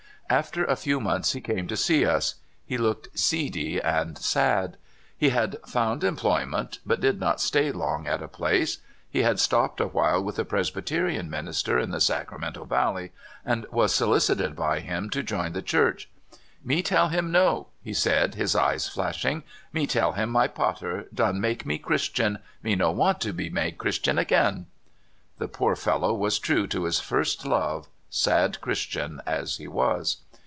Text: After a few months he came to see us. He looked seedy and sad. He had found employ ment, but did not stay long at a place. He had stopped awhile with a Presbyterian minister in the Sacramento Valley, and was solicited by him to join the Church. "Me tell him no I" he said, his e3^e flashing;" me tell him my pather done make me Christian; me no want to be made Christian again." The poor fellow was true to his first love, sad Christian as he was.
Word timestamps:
After 0.29 0.63
a 0.63 0.77
few 0.77 1.01
months 1.01 1.33
he 1.33 1.41
came 1.41 1.67
to 1.67 1.75
see 1.75 2.05
us. 2.05 2.35
He 2.65 2.77
looked 2.77 3.19
seedy 3.19 3.81
and 3.81 4.17
sad. 4.17 4.77
He 5.17 5.27
had 5.27 5.57
found 5.67 6.05
employ 6.05 6.45
ment, 6.45 6.79
but 6.85 7.01
did 7.01 7.19
not 7.19 7.41
stay 7.41 7.69
long 7.73 8.07
at 8.07 8.23
a 8.23 8.29
place. 8.29 8.77
He 9.09 9.23
had 9.23 9.41
stopped 9.41 9.81
awhile 9.81 10.23
with 10.23 10.39
a 10.39 10.45
Presbyterian 10.45 11.29
minister 11.29 11.77
in 11.77 11.91
the 11.91 11.99
Sacramento 11.99 12.63
Valley, 12.63 13.11
and 13.43 13.65
was 13.71 13.93
solicited 13.93 14.55
by 14.55 14.79
him 14.79 15.09
to 15.09 15.21
join 15.21 15.51
the 15.51 15.61
Church. 15.61 16.09
"Me 16.63 16.81
tell 16.81 17.09
him 17.09 17.29
no 17.29 17.67
I" 17.67 17.75
he 17.83 17.93
said, 17.93 18.35
his 18.35 18.55
e3^e 18.55 18.89
flashing;" 18.89 19.43
me 19.73 19.85
tell 19.85 20.13
him 20.13 20.29
my 20.29 20.47
pather 20.47 21.13
done 21.13 21.41
make 21.41 21.65
me 21.65 21.77
Christian; 21.77 22.39
me 22.63 22.77
no 22.77 22.89
want 22.91 23.19
to 23.19 23.33
be 23.33 23.49
made 23.49 23.77
Christian 23.77 24.17
again." 24.17 24.67
The 25.39 25.49
poor 25.49 25.75
fellow 25.75 26.13
was 26.13 26.39
true 26.39 26.67
to 26.67 26.85
his 26.85 27.01
first 27.01 27.45
love, 27.45 27.89
sad 28.13 28.59
Christian 28.59 29.21
as 29.25 29.55
he 29.55 29.69
was. 29.69 30.17